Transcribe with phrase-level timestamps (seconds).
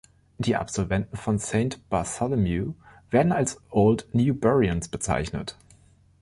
[0.39, 2.73] Die Absolventen von Saint Bartholomew
[3.11, 5.55] werden als „Old Newburians“ bezeichnet.